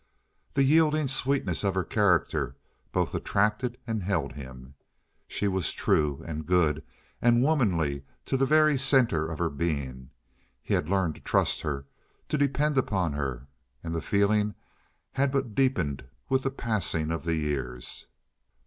The 0.53 0.63
yielding 0.63 1.07
sweetness 1.07 1.63
of 1.63 1.75
her 1.75 1.83
character 1.83 2.55
both 2.91 3.13
attracted 3.13 3.77
and 3.85 4.01
held 4.01 4.31
him. 4.33 4.73
She 5.27 5.47
was 5.47 5.73
true, 5.73 6.23
and 6.25 6.47
good, 6.47 6.83
and 7.21 7.43
womanly 7.43 8.05
to 8.25 8.35
the 8.35 8.47
very 8.47 8.79
center 8.79 9.29
of 9.29 9.37
her 9.37 9.51
being; 9.51 10.09
he 10.59 10.73
had 10.73 10.89
learned 10.89 11.13
to 11.17 11.21
trust 11.21 11.61
her, 11.61 11.85
to 12.29 12.37
depend 12.39 12.79
upon 12.79 13.13
her, 13.13 13.45
and 13.83 13.93
the 13.93 14.01
feeling 14.01 14.55
had 15.11 15.31
but 15.31 15.53
deepened 15.53 16.03
with 16.29 16.41
the 16.41 16.49
passing 16.49 17.11
of 17.11 17.23
the 17.23 17.35
years. 17.35 18.07